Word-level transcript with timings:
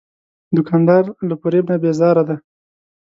دوکاندار 0.55 1.03
له 1.27 1.35
فریب 1.41 1.65
نه 1.71 1.77
بیزاره 1.83 2.23
دی. 2.27 2.37